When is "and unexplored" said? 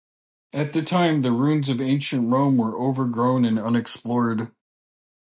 3.45-4.49